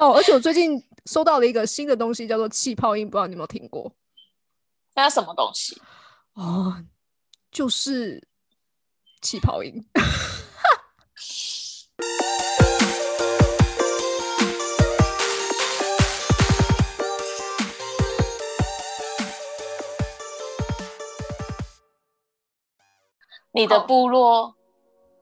[0.00, 3.92] 哦，而且我最近收到了一个新的东西，叫做气泡音，不知道你有没有听过？
[4.94, 5.78] 那什么东西？
[6.32, 6.82] 哦，
[7.52, 8.26] 就是
[9.20, 9.74] 气泡音。
[23.52, 24.56] 你的部落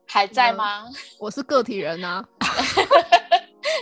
[0.06, 0.84] 还在吗？
[1.18, 2.24] 我是个体人啊。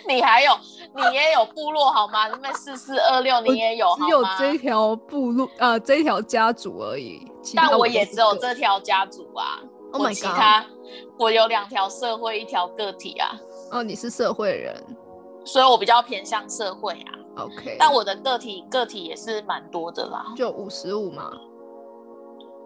[0.09, 0.53] 你还有，
[0.97, 2.27] 你也有部落好吗？
[2.29, 7.31] 那边四四二六你也有，只有这条部落呃，这条家族而已。
[7.55, 9.61] 但我也只有这条家族啊。
[9.93, 10.15] Oh my god！
[10.15, 10.67] 其他
[11.19, 13.39] 我有两条社会，一条个体啊。
[13.71, 14.75] 哦，你是社会人，
[15.45, 17.45] 所以我比较偏向社会啊。
[17.45, 17.77] OK。
[17.79, 21.31] 但我的个体个体也是蛮多的啦，就五十五嘛。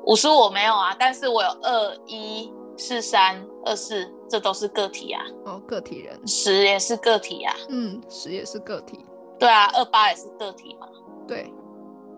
[0.06, 5.22] 五十五没有啊，但是我有二一四三二四，这都是个体啊。
[5.44, 6.26] 哦，个体人。
[6.26, 7.54] 十也是个体啊。
[7.68, 9.04] 嗯，十也是个体。
[9.38, 10.88] 对啊，二八也是个体嘛。
[11.28, 11.52] 对，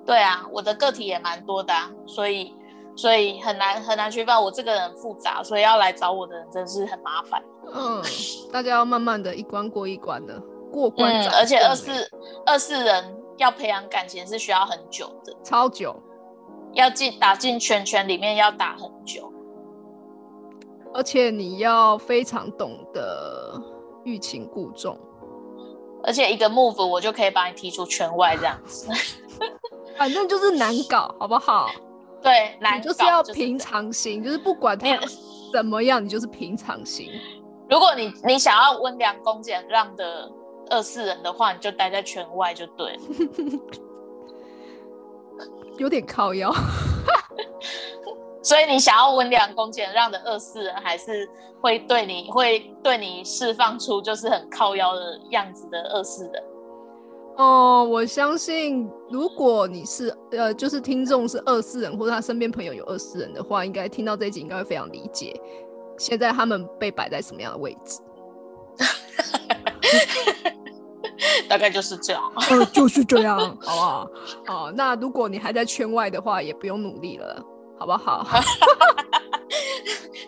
[0.07, 1.75] 对啊，我的个体也蛮多的，
[2.07, 2.55] 所以
[2.97, 4.35] 所以很难很难区分。
[4.41, 7.43] 我这个人复杂，所以要来找我的人真是很麻烦。
[7.75, 8.03] 嗯，
[8.53, 10.41] 大家要慢慢的一关过一关的
[10.73, 11.13] 过关。
[11.13, 11.91] 嗯，而且二四
[12.47, 15.95] 二四人要培养感情是需要很久的，超久。
[16.75, 19.32] 要进打进圈圈里面要打很久，
[20.95, 23.61] 而且你要非常懂得
[24.05, 24.99] 欲擒故纵，
[26.03, 28.89] 而且一个 move 我就可以把你踢出圈外这样子，
[29.97, 31.69] 反正就是难搞，好不好？
[32.23, 34.87] 对，难就是要平常心，就是不管他
[35.53, 37.11] 怎么样，你就是平常心。
[37.69, 40.31] 如果你你想要温良恭俭让的
[40.71, 43.01] 二四人的话，你就待在圈外就对了。
[45.79, 46.53] 有点靠腰，
[48.43, 51.29] 所以你想要温良恭俭让的二四人，还是
[51.61, 56.43] 会对你会对你释放出就是很靠腰的样子的二四人。
[57.37, 65.35] 哦，我相信如果你是呃，就是听众是二四人，或者他身边朋友有二四人的话，应该听到这一集应该会非常理解，
[65.97, 68.01] 现在他们被摆在什么样的位置。
[71.49, 74.11] 大概就是这样， 呃，就是这样， 好不好？
[74.49, 77.43] 哦，那如果你还在圈外的话，也不用努力了，
[77.83, 78.25] 好不好？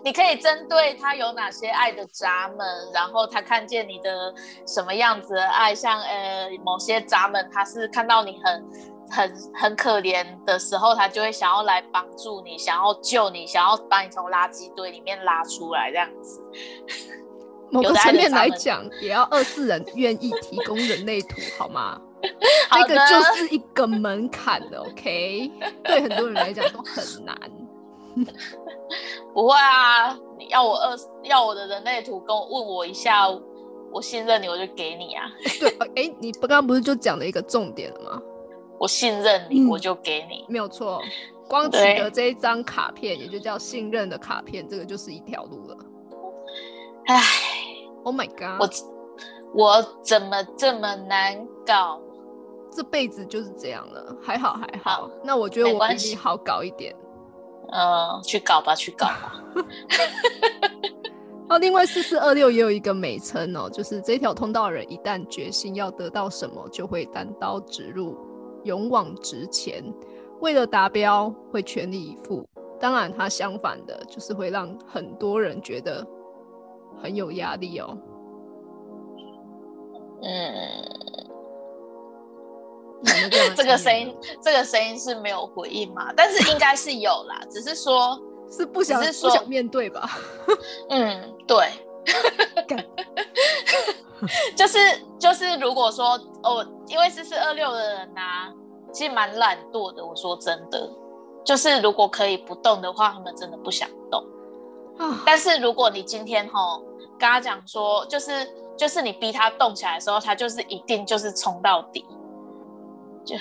[0.03, 2.59] 你可以针对他有哪些爱的闸门，
[2.93, 4.35] 然后他看见你的
[4.67, 8.65] 什么样子的爱，像呃某些闸门，他是看到你很
[9.09, 16.43] 很很可怜的时候，他就会想要来帮助你，想要救你，想要把你从垃圾堆里面拉出来，这样子。
[17.71, 22.01] 某个层面来讲，也要二四人愿意提供人类图，好吗？
[22.73, 25.51] 这个就是一个门槛的，OK？
[25.85, 27.37] 对很多人来讲都很难。
[29.35, 33.29] 不会啊，你要我二要我的人类图，跟我问我一下，
[33.91, 35.31] 我信任你，我就给你啊。
[35.59, 38.23] 对，哎，你不刚不是就讲了一个重点了吗？
[38.79, 41.01] 我信任你，我就给你，没有错。
[41.49, 45.77] 光取得这一张卡片，也就叫信任的卡片，这个就是一条路了。
[47.07, 47.21] 哎
[48.03, 48.61] ，Oh my god！
[48.61, 48.69] 我
[49.55, 52.01] 我怎么这么难搞？
[52.75, 54.17] 这辈子就是这样了。
[54.21, 56.95] 还好还好，那我觉得我比你好搞一点。
[57.73, 59.43] 嗯，去搞吧，去搞吧。
[61.49, 68.17] 哦，另外四四二六也有一个美称哦，就是这条通道人一旦决心要得到什么，就会单刀直入，
[68.65, 69.83] 勇往直前，
[70.41, 72.47] 为了达标会全力以赴。
[72.81, 76.07] 当然，它相反的就是会让很多人觉得。
[77.03, 77.99] 很有压力哦。
[80.23, 80.94] 嗯，
[83.57, 86.13] 这个声音，这个声音是没有回应嘛？
[86.17, 88.21] 但是应该是有啦，只是说，
[88.51, 90.09] 是不想，是不想面对吧？
[90.91, 91.69] 嗯，对。
[94.57, 94.79] 就是
[95.19, 98.53] 就是，如果说哦，因为四四二六的人呐，
[98.93, 100.05] 其实蛮懒惰的。
[100.05, 100.91] 我说真的，
[101.45, 104.25] 就是如果可以不动的话，他们真的不想动。
[105.27, 106.83] 但是如果你今天吼
[107.19, 112.05] 跟他讲说，就是就是你逼他动起来的时候，他就是一定就是冲到底，
[113.25, 113.37] 就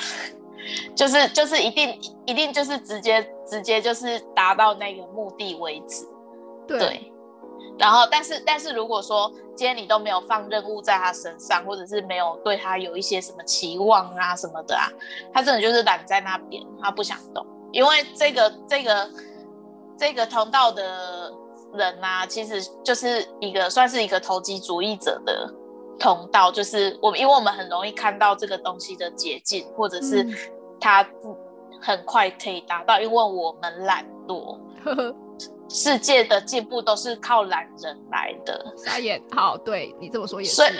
[0.95, 6.07] 就是就是一定一定就是直接直接就是达到那个目的为止。
[6.67, 7.11] 对。
[7.77, 14.87] 然后，但是但是如果说今天你都没有放任务在他身上，或者是没有对他有一些什么期望啊什么的啊，
[15.33, 19.09] 他真的就是懒在那边，他不想动，因为这个这个
[19.97, 21.33] 这个通道的。
[21.75, 25.51] 人呐，其实就是一个算是一个投机主义者的
[25.99, 30.27] 通道，就是我们因为我们很容易看到这个东西的捷径，或者是
[30.79, 31.07] 它
[31.81, 34.59] 很快可以达到，因为我们懒惰。
[35.69, 38.73] 世界的进步都是靠懒人来的。
[38.77, 40.71] 傻眼，好，对你这么说也是所以。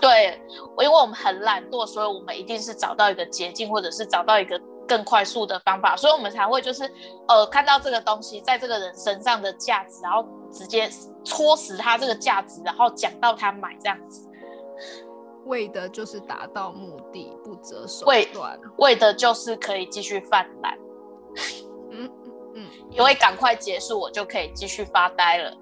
[0.00, 0.40] 对，
[0.80, 4.58] 因为我们很懒惰，所以我们一定是找到一个捷径，或者是找到一个
[4.88, 6.90] 更快速的方法，所以我们才会就是
[7.28, 10.88] 呃看到这个东西在这个人身上的价值，然后直接
[11.24, 14.26] 戳实他这个价值，然后讲到他买这样子。
[15.46, 18.58] 为的就是达到目的，不择手为段。
[18.78, 20.78] 为的就是可以继续犯懒，
[21.90, 22.10] 嗯嗯
[22.54, 25.56] 嗯，因为赶快结束，我就可以继续发呆了。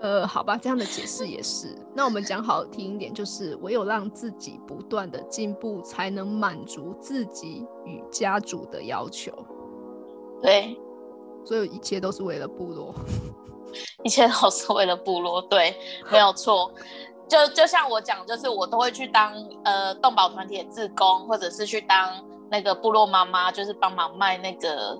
[0.00, 1.74] 呃，好吧，这样的解释也是。
[1.94, 9.32] 那我们讲好听一点，就是唯有让自己不断的进步，才能满足自己与家族的要求。
[10.42, 10.78] 对，
[11.44, 12.94] 所有一切都是为了部落。
[14.04, 15.74] 一切都是为了部落，对，
[16.12, 16.70] 没有错。
[17.26, 19.32] 就就像我讲，就是我都会去当
[19.64, 22.10] 呃动保团体的志工，或者是去当
[22.50, 24.98] 那个部落妈妈，就是帮忙卖那个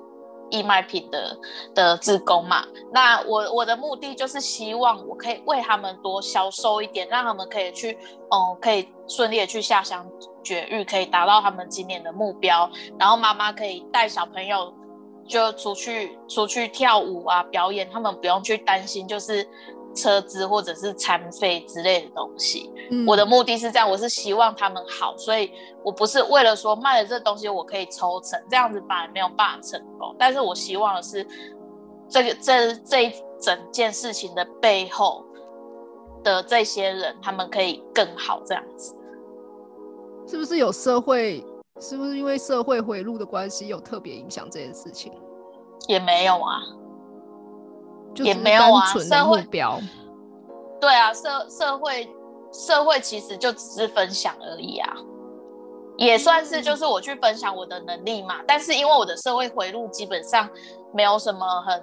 [0.50, 1.38] 义卖品的
[1.74, 2.64] 的志工嘛。
[2.92, 7.96] 那我我的目的就是希望我可以为他们多销售一点，让他们可以去，
[8.30, 10.06] 嗯，可以顺利的去下乡
[10.42, 12.68] 绝育，可以达到他们今年的目标。
[12.98, 14.72] 然后妈妈可以带小朋友
[15.28, 19.46] 就出去出去跳舞啊表演，他们不用去担心就是。
[19.94, 22.70] 车资或者是餐费之类的东西，
[23.06, 25.50] 我的目的是这样，我是希望他们好，所以
[25.82, 30.14] 我不是为了说卖了这东西我可以抽成，这样子反而没有办法成功。
[30.18, 31.26] 但是我希望的是，
[32.08, 35.24] 这个这这一整件事情的背后
[36.22, 38.94] 的这些人，他们可以更好，这样子。
[40.26, 41.44] 是不是有社会？
[41.80, 45.12] 是不是因为社会回路的关系有特别影响这件事情？
[45.88, 46.60] 也没有啊。
[48.16, 49.80] 也没有啊，社会标，
[50.80, 52.08] 对啊，社社会
[52.52, 54.94] 社会其实就只是分享而已啊，
[55.96, 58.36] 也算是就是我去分享我的能力嘛。
[58.46, 60.48] 但是因为我的社会回路基本上
[60.92, 61.82] 没有什么很，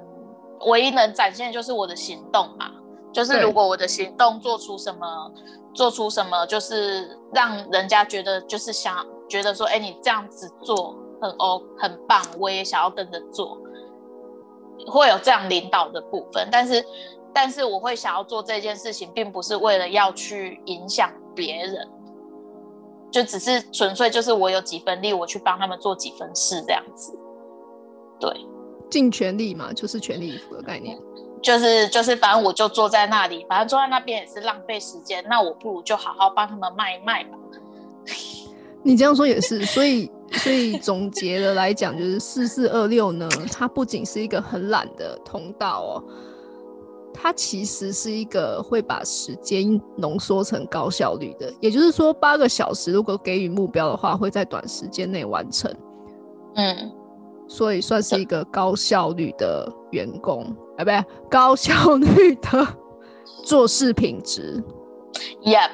[0.67, 2.71] 唯一能展现就是我的行动嘛。
[3.13, 5.31] 就是如果我的行动做出什么，
[5.73, 13.57] 做出什么，就是让人家觉得就是想觉得说，哎，你这样子做很哦很棒，我也想要跟着做。
[14.87, 16.85] 会有这样领导的部分，但是，
[17.33, 21.87] 但是我会想要做这件事情，并不是为了要去影响别人，
[23.11, 27.17] 就只是纯粹就是我有几分力，我去帮他们做几分事这样子。
[28.19, 28.29] 对，
[28.89, 30.97] 尽全力嘛，就是全力以赴的概念。
[31.41, 37.37] 就是就是，反正我就坐在那里，反正坐在那边也是浪费时间，那我不如就好好帮他们卖一卖吧。
[38.83, 40.11] 你这样说也是，所以。
[40.43, 46.03] 所以总结的来讲，就是四四二六呢，它不仅是一个很懒的通道哦，
[47.13, 51.53] 它其实是一个会把时间浓缩成高效率的。
[51.59, 55.71] 也就是说，八个小时如果给予目标的话，会在短时间内完成。
[56.55, 56.91] 嗯，
[57.47, 60.43] 所以算是一个高效率的员工，
[60.77, 62.67] 哎，不对，高效率的
[63.45, 64.63] 做事品质。
[65.43, 65.69] Yep，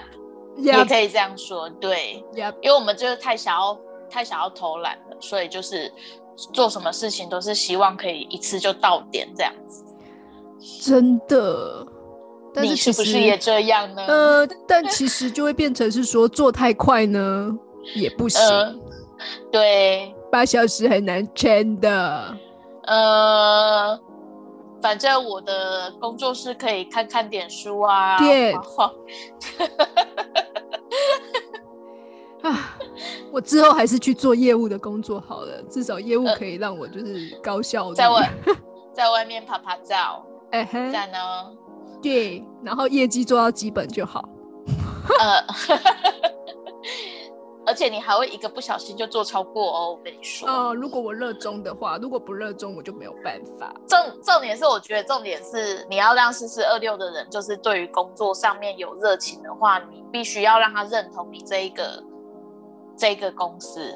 [0.58, 3.80] 也可以这样说，对，Yep，因为我们就是太想要。
[4.10, 5.92] 太想要偷懒了，所以就是
[6.54, 9.84] 做什么事情都是希望可以一次就到点这样子。
[10.82, 11.86] 真的，
[12.56, 14.06] 你是不是也这样呢？
[14.08, 17.56] 呃，但其实就会变成是说做太快呢
[17.96, 18.42] 也不行。
[19.52, 22.38] 对，八小时很难撑的。
[22.84, 24.00] 呃，
[24.82, 28.94] 反正我的工作是可以看看点书啊，画画。
[32.44, 32.78] 啊，
[33.32, 38.32] 我之后还是去做业务的工作好了，至少业务可以让我就是高效在外
[38.94, 41.18] 在外面拍拍照，哎嘿，在呢，
[42.02, 44.28] 对，然后业绩做到基本就好。
[45.20, 45.44] 呃，
[47.66, 50.48] 而且你还会一个不小心就做超过哦，我跟你说。
[50.50, 53.74] 哦，如果我热衷的话，如果不热衷，我就没有办法。
[53.88, 62.04] 重重点是，我觉得重点是你要让四四二六的人，就是对于工作上面有热情的话，你必须要让他认同你这一个。
[62.98, 63.94] 这个公司，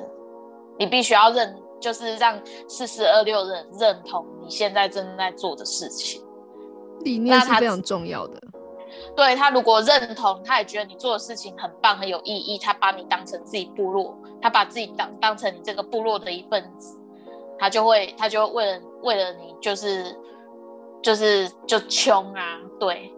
[0.77, 6.23] 你必须要认，就是让四四二六人认同你现在正在做的事情，
[7.01, 8.39] 理念是非常重要的。
[9.15, 16.99] 对他如果认同，他也觉得你做的事情很棒很有意义，他把你当成自己部落，他把自己当当成你这个部落的一份子，
[17.57, 20.15] 他就会他就会为了为了你就是
[21.01, 23.11] 就是就穷啊，对，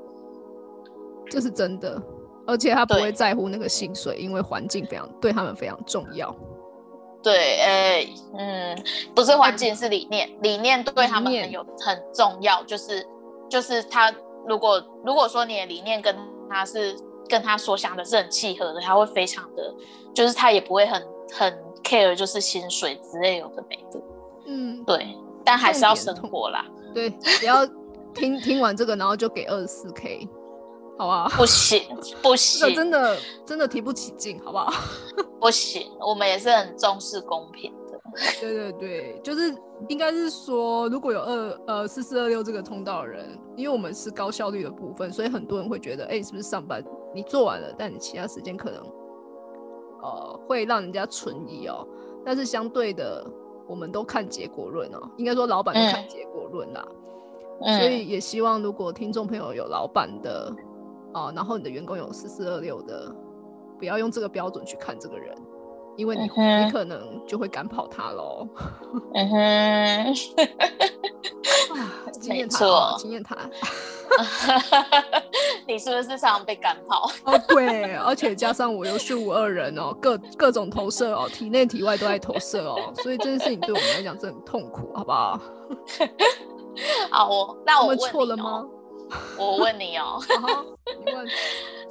[1.29, 2.01] 这是真的。
[2.45, 6.35] 而且他不会在乎那个薪水，因为环境非常对他们非常重要。
[7.21, 8.07] 对，哎，
[8.37, 8.83] 嗯，
[9.15, 12.61] 不是环境，是理念，理念对他们很有很重要。
[12.63, 13.07] 就是
[13.49, 14.13] 就是他
[14.45, 16.13] 如果如果说你的理念跟
[16.49, 16.93] 他是
[17.29, 19.73] 跟他所想的是很契合的，他会非常的，
[20.13, 24.01] 就是他也不会很很 care，就是薪水之类有的没的。
[24.45, 26.65] 嗯，对，但还是要生活啦。
[26.93, 27.65] 对，不要
[28.13, 30.27] 听听完这个，然后就给二十四 K，
[30.97, 31.29] 好吧？
[31.35, 31.81] 不行，
[32.21, 34.71] 不行个，真的真的提不起劲，好不好？
[35.41, 37.99] 不行，我们也是很重视公平的。
[38.39, 39.53] 对对对，就是
[39.89, 46.83] 应该是说，如果有二呃四四二六这个通道的人，因为我们是高效率的部分，所以很多人会觉得，哎、是不是上班
[47.13, 48.83] 你做完了，但你其他时间可能
[50.03, 51.87] 呃会让人家存疑哦。
[52.23, 53.25] 但是相对的，
[53.67, 56.85] 我们都看结果论哦，应该说老板都看嗯结果论啦。
[57.61, 60.53] 嗯，所以也希望如果听众朋友有老板的
[61.13, 63.13] 啊、然后你的员工有四四二六的，
[63.77, 65.35] 不要用这个标准去看这个人，
[65.95, 68.47] 因为你、你可能就会赶跑他喽。
[69.13, 70.13] 嗯哼，
[72.19, 73.37] 经验没谈啊，错经验谈。
[75.67, 77.09] 你是不是常常被赶跑？
[77.25, 85.39] 哦，对，而且加上我又是五二人哦，各各种投射哦，体内体外都在投射哦，所以这件事情对我们来讲真的很痛苦，好不好？
[87.09, 88.69] 好，我那我问你错了吗哦？？
[89.37, 90.63] 我问你哦，好，
[91.05, 91.27] 你问。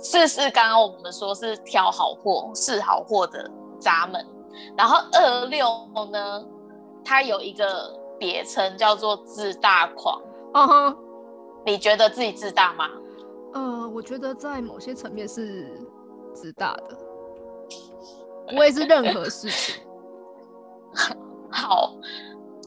[0.04, 4.26] 四是刚刚我们说是挑好货、试好货的闸门，
[4.76, 5.68] 然后二六
[6.10, 6.44] 呢，
[7.04, 10.20] 它有一个别称叫做自大狂。
[11.64, 12.88] 你觉得自己自大吗？
[13.54, 15.70] 呃，我觉得在某些层面是
[16.34, 16.98] 自大的，
[18.48, 19.84] 不会是任何事情。
[21.48, 21.94] 好，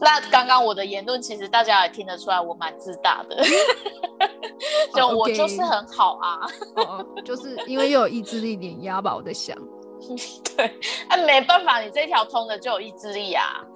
[0.00, 3.36] 那刚刚我的言论其实大家也听得出来，我蛮自大的，
[4.94, 6.40] 就我就是很好啊。
[6.76, 9.56] 哦，就是因为又有意志力碾压吧，我在想。
[10.56, 10.66] 对，
[11.08, 13.64] 啊，没办法，你这条通的就有意志力啊。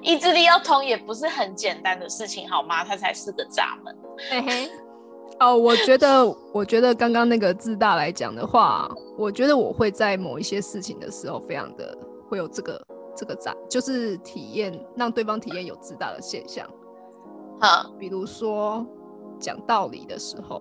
[0.00, 2.82] 意志力要通也不是很简单的事情，好吗？
[2.82, 3.94] 它才是个闸门。
[4.30, 4.70] 嘿嘿。
[5.38, 11.94] 哦，我觉得，我觉得刚刚那个自大来讲的话，我觉得我会在某一些事情的时候，非常的
[12.30, 12.82] 会有这个
[13.16, 16.68] 这个展，就是体验让对方体验有自大的现象。
[17.60, 18.86] 好，比如说
[19.40, 20.60] 讲道理的时候，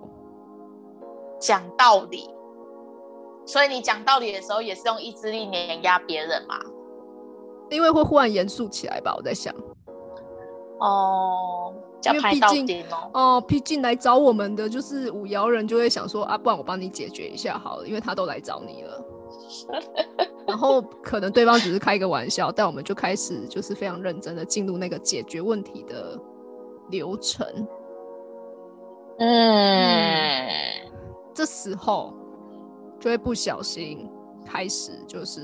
[1.40, 2.30] 讲道理，
[3.46, 6.58] 所以你讲道理的时候也是用意志力碾压别人嘛？
[7.70, 9.54] 因为会忽然严肃起来吧，我在想。
[10.80, 13.10] 哦，因为毕竟哦。
[13.14, 19.06] 哦，毕竟来找我们的就是五爻人，就会想说啊，不然我帮你解决一下好了，因为他都来找你了。
[20.48, 26.20] 然后可能对方只是开一个玩笑，但我们就开始就是非常认真的进入那个解决问题的
[26.90, 27.48] 流程。
[29.18, 30.48] 嗯，
[31.34, 32.14] 这时候
[33.00, 34.10] 就会不小心
[34.46, 35.42] 开始就是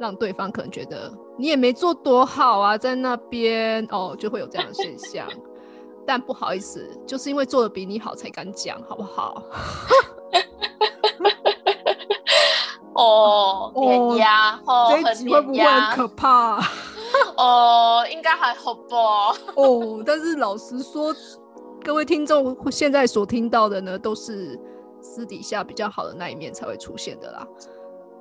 [0.00, 5.28] 让对方可能觉得你也没做多好啊，在那边哦，就会有这样的现象。
[6.08, 9.42] 但不好意思，就是因为做的比你好才敢讲，好不好？
[13.06, 16.58] 哦，碾压哦，这一集会不会很可怕？
[17.36, 18.96] 哦，应该还好吧。
[19.54, 21.14] 哦，但是老实说，
[21.84, 24.58] 各位听众现在所听到的呢，都是
[25.00, 27.46] 私底下比较好的那一面才会出现的啦。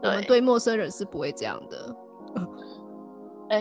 [0.03, 1.95] 我们对对陌生人是不会这样的。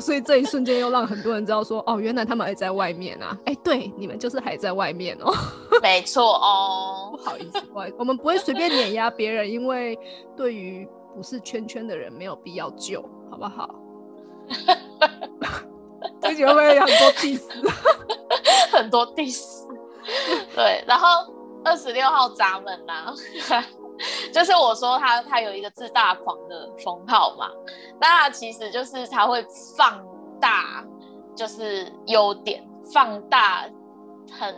[0.00, 3.36] 所以这一瞬间又让很多人知道说，哦，原来他们还在外面啊！
[3.44, 5.32] 哎，对，你们就是还在外面哦。
[5.82, 7.18] 没错哦不。
[7.22, 9.98] 好意思，不好意思，我们不会随便碾压别人，因为
[10.36, 13.74] 对于不是圈圈的人没有必要救，好不好？
[16.20, 17.42] 这集会不会有很多 diss？
[18.70, 19.66] 很多第四，
[20.54, 21.06] 对，然后
[21.64, 23.12] 二十六号闸门呐、
[24.32, 27.50] 就是我说他他有一个自大狂的封号嘛，
[28.00, 29.44] 那他其实就是他会
[29.76, 30.02] 放
[30.40, 30.84] 大，
[31.36, 33.68] 就是优点，放大
[34.32, 34.54] 很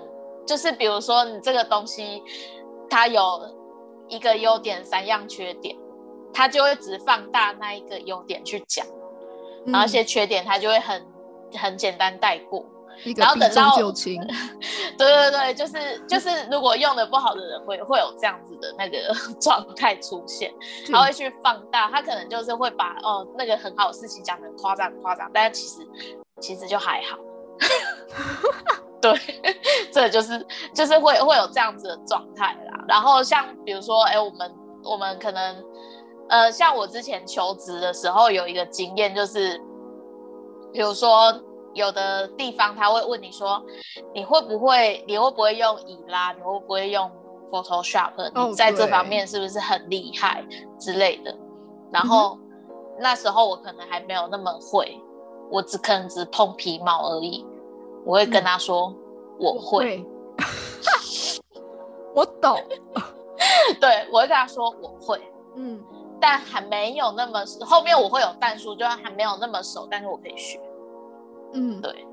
[0.47, 2.23] 就是比如说你这个东西
[2.91, 3.23] 它有
[4.09, 5.77] 一个优点，三样缺点，
[6.33, 8.87] 他就会只放大那一个优点去讲，
[9.67, 11.07] 然后一些缺点他就会很
[11.57, 12.65] 很简单带过。
[13.05, 14.21] 一个避然后等到重就轻，
[14.99, 20.53] 对对对，就是就是，如果用的不好的人会会有这样子的那个 状态出现，
[20.91, 25.89] 他会去放大，他可能就是会把哦那个很好的事情讲的很夸张很夸张，但是其实
[26.41, 27.19] 其实就还好。
[29.01, 29.13] 对，
[29.93, 32.85] 这就是就是会会有这样子的状态啦。
[32.87, 35.65] 然后像比如说，哎，我们我们可能
[36.29, 39.61] 呃，像我之前求职的时候有一个经验，就是
[40.73, 41.33] 比如说
[41.75, 43.63] 有的地方他会问你说，
[44.15, 47.11] 你会不会你会不会用以拉，你会不会用
[47.51, 50.45] Photoshop，哦你在这方面是不是很厉害
[50.79, 51.37] 之类的。
[51.93, 52.39] 然后、
[52.99, 54.99] 那时候我可能还没有那么会，
[55.51, 57.45] 我只可能只碰皮毛而已。
[58.05, 58.95] 我会跟他说、
[59.39, 60.05] 我会，
[62.15, 62.59] 我懂，
[63.81, 65.21] 对我会跟他说我会。
[65.55, 65.83] 嗯，
[66.21, 70.59] 但还没有那么后面我会有淡书，就还没有那么熟，但是我可以学。
[71.55, 72.07] 嗯，对，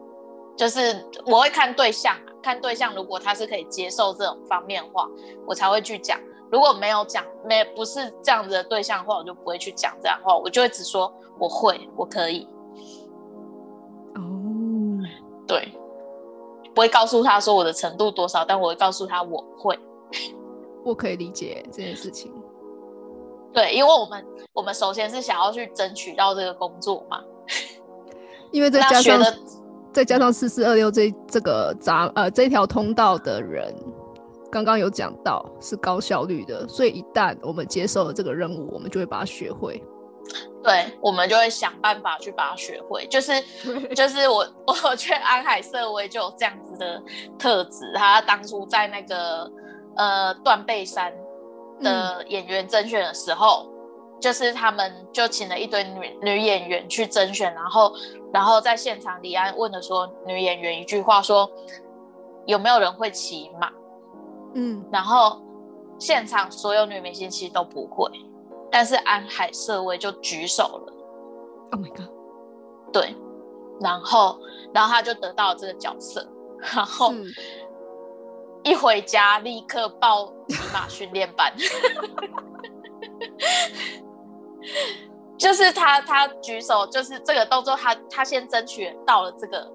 [0.57, 5.07] 就是我会看对象，看对象，如果他是可以接受这种方面话，
[5.45, 6.19] 我才会去讲。
[6.51, 12.47] 如果没有讲，没不是这样子的对象的话，我就不会去讲这样话，我就会只说我会，我可以。
[14.15, 14.21] 哦，
[15.47, 15.71] 对，
[16.73, 19.77] 不会告诉他说我的程度多少，但我会告诉他我会。
[20.83, 22.33] 我可以理解这件事情。
[23.53, 27.23] 对，因为我们我们首先是想要去争取到这个工作嘛，
[28.51, 29.21] 因为再加上
[29.91, 33.73] 再加上四四二六这这个闸呃这条通道的人，
[34.51, 39.83] 刚刚有讲到是高效率的，所以一旦我们接受了这个任务，我们就会把它学会。
[40.63, 43.07] 对，我们就会想办法去把它学会。
[43.07, 43.31] 就是
[43.95, 47.01] 就是我我觉得安海瑟薇就有这样子的
[47.39, 49.51] 特质，他当初在那个
[49.95, 51.11] 呃断背山
[51.81, 53.67] 的演员甄选的时候，
[54.19, 57.93] 就是他们就请了一堆女女演员去甄选，然后
[58.33, 61.49] 然后在现场李安问了说女演员一句话说
[62.45, 63.71] 有没有人会骑马，
[64.55, 65.41] 嗯，然后
[65.97, 68.09] 现场所有女明星其实都不会，
[68.71, 70.93] 但是安海瑟薇就举手了。
[71.71, 72.09] Oh my god！
[72.91, 73.15] 对，
[73.79, 74.39] 然后
[74.73, 76.27] 然后他就得到了这个角色，
[76.75, 77.33] 然后是
[78.63, 81.53] 一回家立刻报骑马训练班，
[85.37, 89.65] 就是他他举手，就是这个动作他，他先争取到了这个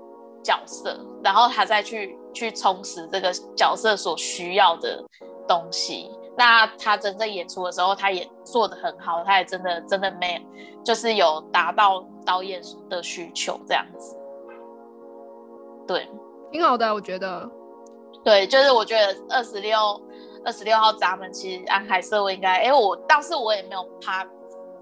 [0.43, 5.03] 角色，然后他再去去充实这个角色所需要的
[5.49, 6.11] 东西。
[6.37, 10.45] 那他真正演出的时候，他也做的很好，他也真的真的没，
[10.85, 12.61] 就是有达到导演
[12.91, 14.17] 的需求这样子。
[15.87, 16.09] 对
[16.51, 17.49] 挺好的，我觉得。
[18.25, 19.79] 对，就是我觉得二十六
[20.45, 24.27] 二十六号闸门，其实安海瑟薇应该，哎，我当时我也没有爬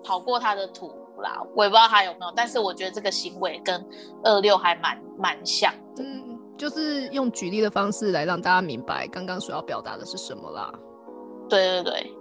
[0.05, 0.93] 跑过他的图
[1.23, 3.85] 啦，我也不知道他有没有，但是我觉得这个行为跟
[4.23, 6.03] 二六还蛮蛮像的。
[6.03, 10.73] 嗯，就是用举例的方式来让大家明白刚刚所要表达的是什么啦。
[11.49, 12.13] 对对对，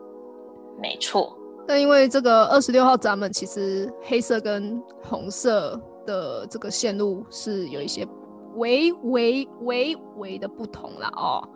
[0.80, 1.38] 没错。
[1.68, 8.06] 那因为这个二十六号闸门，其实黑色跟红色的这个线路是有一些
[8.56, 11.10] 微微微微的不同啦。
[11.16, 11.48] 哦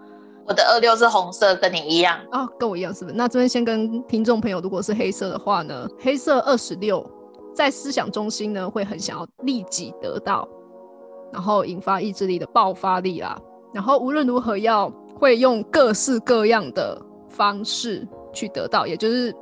[0.48, 2.20] 我的二六是红色，跟你一样。
[2.32, 3.16] 啊，跟我一样是不是？
[3.18, 7.04] 那这边先跟听众朋友，如果是黑色的话呢，黑色二十六
[7.54, 10.48] 在思想中心呢会很想要立即得到，
[11.34, 13.40] 然后引发意志力的爆发力啦。
[13.74, 19.34] 然后无论如何要会用各式各样的方式去得到，也就是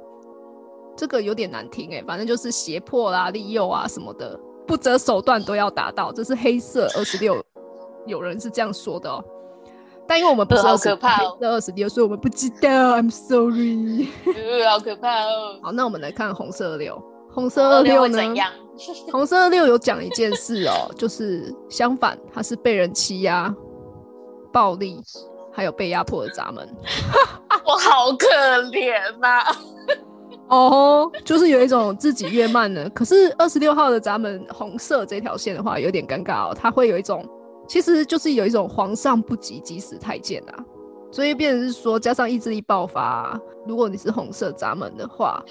[0.95, 6.13] 这个有点难听哎、反正就是胁迫啦、利诱啊什么的，不择手段都要达到。
[6.13, 7.43] 这是黑色二十六，
[8.05, 9.23] 有人是这样说的哦。
[10.07, 12.97] 但因为我们不是好二十可怕哦黑色二十六，所以我们不知道。
[12.97, 14.09] I'm sorry。
[14.27, 15.59] 呃，好可怕哦！
[15.61, 17.01] 好，那我们来看红色二六。
[17.31, 18.17] 红色二六呢？
[18.17, 18.51] 怎样？
[19.11, 23.53] 红色二六有讲一件事哦，就是相反，它是被人欺压、
[24.51, 24.99] 暴力，
[25.51, 26.67] 还有被压迫的闸门。
[27.65, 28.27] 我好可
[28.71, 29.43] 怜呐、
[30.49, 32.89] 哦，就是有一种自己越慢呢。
[32.89, 37.23] 可是二十六号的闸门红色这条线的话，有点尴尬哦，它会有一种，
[37.67, 40.65] 其实就是有一种皇上不急急死太监啊。
[41.11, 45.43] 所以变成是说，加上意志力爆发，如果你是红色闸门的话，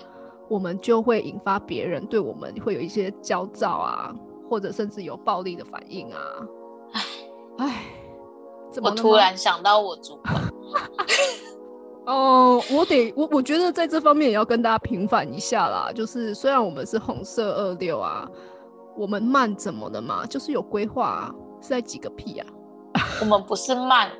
[0.49, 4.13] 我们就会引发别人对我们会有一些焦躁啊，
[4.51, 6.19] 或者甚至有暴力的反应啊。
[7.59, 7.85] 唉，
[8.73, 10.35] 怎么突然想到我主管，
[12.07, 15.93] 哦，我得我我觉得在这方面也要跟大家平反一下啦。
[15.95, 18.29] 就是虽然我们是红色二六啊，
[18.97, 20.27] 我们慢怎么了嘛？
[20.27, 22.47] 就是有规划啊，是在挤个屁啊！
[23.21, 24.11] 我们不是慢，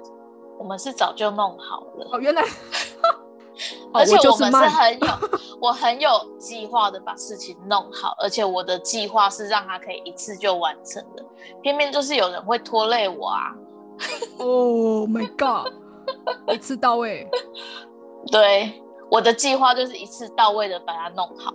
[0.59, 2.09] 我们是早就弄好了。
[2.13, 2.47] 哦，原来，哦
[3.93, 5.09] 而且我们是很有，
[5.61, 11.25] 我很有计划的把事情弄好，而且我的计划是让他可以一次就完成的。
[11.61, 13.55] 偏偏就是有人会拖累我啊，
[14.39, 15.73] Oh my god，
[16.55, 17.29] 一次到位。
[18.31, 21.53] 对，我的计划就是一次到位的把它弄好。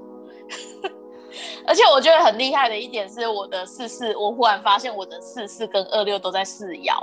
[1.65, 6.93] 而且我觉得很厉害的一点是，我的四四，我忽然发现我的四四跟二六都在四爻。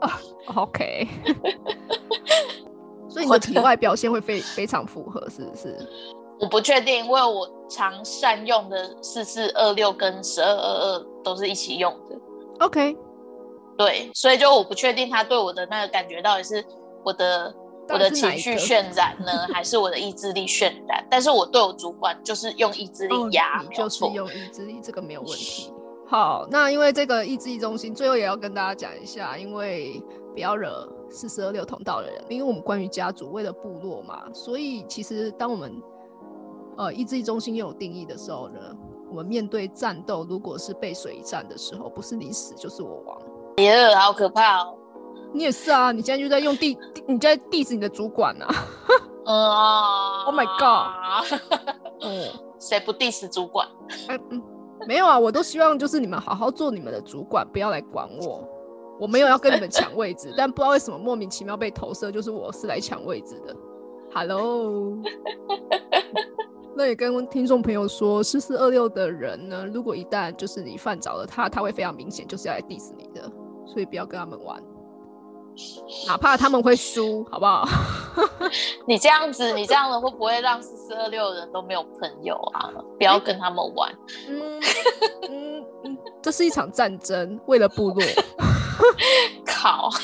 [0.56, 1.06] OK，
[3.08, 5.76] 所以你我的的体外表现会非非常符合，是不是？
[6.40, 12.16] 我不确定，因为我常善用的四四二六跟十二二二都是一起用的
[12.60, 12.96] ，OK，
[13.76, 16.64] 对，所以就我不确定他对我的那个感觉到底是
[17.04, 17.59] 我的到
[17.92, 21.04] 我的情绪渲染呢，还是我的意志力渲染？
[21.10, 23.62] 但是我对我主管就是用意志力哦，压。
[23.74, 25.72] 就是用意志力，这个没有问题。
[26.06, 35.72] 好，那因为这个意志力中心，最后也要跟大家讲一下，因为不要惹四十二六通道的人，因为我们关于家族为了部落嘛，所以其实当我们
[36.78, 38.58] 呃意志力中心又有定义的时候呢，
[39.08, 43.18] 我们面对战斗，如果是背水一战的时候，不是你死就是我亡。
[43.58, 44.74] 耶，好可怕哦！
[45.32, 48.48] 你也是啊，你现在就在用地，你在 diss 你的主管啊。
[49.26, 51.40] 嗯，Oh my god！
[52.02, 53.66] 嗯，谁不 diss 主管？
[54.08, 54.42] 嗯嗯，
[54.88, 58.42] 没有啊，我都希望就是你们好好做你们的主管，不要来管我。
[58.98, 63.56] 我没有要跟你们抢位置， 但不知道为什么莫名其妙被投射，就是我是来抢位置的。
[64.12, 64.98] Hello，
[66.76, 73.30] 那也跟听众朋友说，四四二六的人呢，如果一旦就是你犯着了他，他会非常明显就是要来 diss 你的，
[73.64, 74.60] 所以不要跟他们玩。
[76.06, 77.66] 哪怕他们会输，好不好？
[78.86, 82.70] 你这样子，你这样子会不会让四四二六人都没有朋友啊？
[82.98, 83.92] 不要跟他们玩。
[84.28, 84.60] 嗯
[85.28, 88.02] 嗯嗯，这是一场战争，为了部落。
[89.44, 89.90] 靠！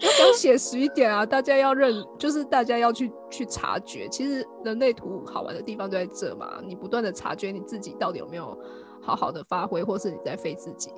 [0.00, 6.60] 要讲写实一点啊，大家要认，就是大家要去去察觉，其实人类图好玩的地方就在这嘛。
[6.66, 8.58] 你不断的察觉你自己到底有没有
[9.00, 10.90] 好好的发挥，或是你在飞自己。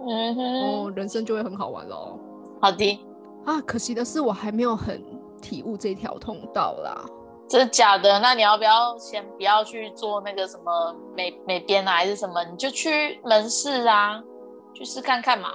[0.00, 2.18] 嗯哼，哦，人生就会很好玩喽。
[2.60, 2.98] 好的
[3.44, 5.02] 啊，可惜的是我还没有很
[5.40, 7.04] 体悟这条通道啦。
[7.48, 8.18] 真的假的？
[8.20, 12.44] 那你要不要先不要去做那个什么美美编啊，还是什么？
[12.44, 14.22] 你就去门市啊，
[14.74, 15.50] 去试看看嘛。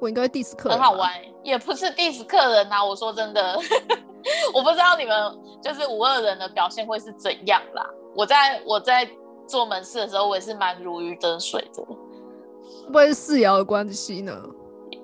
[0.00, 1.10] 我应该 diss 客人，很好玩，
[1.42, 2.84] 也不是 diss 客人呐。
[2.84, 3.58] 我说真的，
[4.54, 7.88] 我不知道你们就是五二人的表现会是怎样啦。
[8.14, 9.08] 我在我在
[9.46, 11.82] 做门市的时候，我也是蛮如鱼得水的。
[12.86, 14.36] 不会是四爻的关系呢？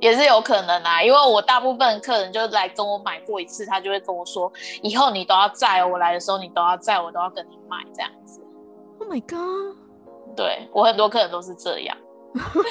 [0.01, 8.41] 也是有可能啊，因为我大部分客人就来跟我买过一次，他就会跟我说，以后你都要在我来的时候，你都要在我都要跟你买这样子。
[8.99, 9.77] Oh my god！
[10.37, 11.97] 对我很多客人都是这样，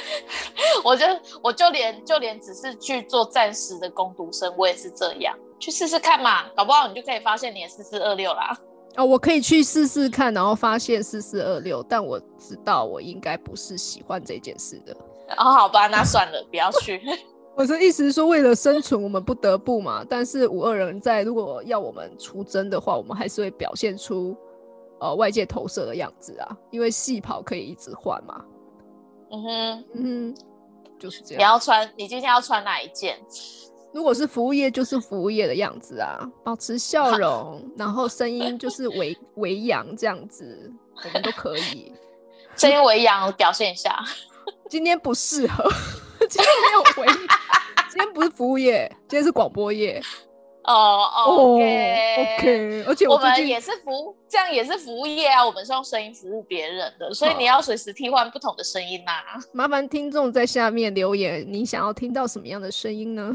[0.84, 1.06] 我就
[1.42, 8.56] 我就连就连只是去做暂时的工读生，我也是这样，去试试看嘛，搞不好你就可以发现你也四四二六啦。
[8.96, 14.96] 哦，我可以去试试看，然后发现四四二六，但我知道我应该不是喜欢这件事的。
[15.38, 17.02] 哦，好吧，那算了，不要去。
[17.56, 20.06] 我的意思是说，为了生存，我们不得不嘛。
[20.08, 24.36] 但是五二人在，如果要我们出征的话，我们还是会表现出
[25.00, 28.44] 呃外界投射的样子啊，因为戏跑可以一直换嘛。
[29.32, 30.36] 嗯哼，嗯哼，
[31.00, 31.40] 就是这样。
[31.40, 33.18] 你要穿，你今天要穿哪一件？
[33.94, 40.72] 如果是服务业，就是服务业的样子啊，保持笑容，然后声音就是微微扬这样子，
[41.06, 41.94] 我们都可以。
[42.56, 44.04] 声音微扬，表现一下。
[44.68, 45.64] 今天不适合，
[46.28, 47.06] 今天没有回。
[47.90, 50.02] 今天不是服务业，今天是广播业。
[50.64, 55.46] 哦，OK，OK，而且我们也是服，这样也是服务业啊。
[55.46, 59.12] 我们是用声音服务别人的，所以你要随时替换不同的声音呐。
[59.52, 63.32] 麻烦听众在下面留言，你想要听到什么样的声音呢？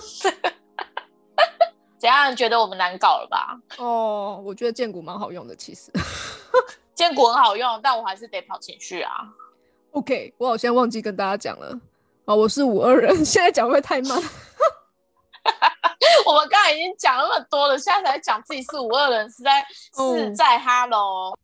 [1.98, 3.58] 怎样觉得我们难搞了吧？
[3.78, 5.90] 哦，我觉得剑骨蛮好用的，其实
[6.94, 9.12] 剑骨很好用，但我还是得跑情绪啊。
[9.92, 11.78] OK，我好像忘记跟大家讲了
[12.26, 14.20] 啊，我是五二人， 现在讲会太慢。
[16.26, 19.64] 我们刚才已经讲那么多了，现在才讲自己是五二人，实在
[19.96, 21.36] 是在哈喽。